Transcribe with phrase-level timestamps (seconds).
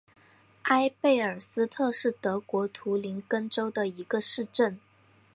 [0.63, 4.79] 埃贝尔斯特是德国图林根州的一个市镇。